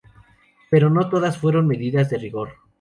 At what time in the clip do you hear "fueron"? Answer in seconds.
1.37-1.67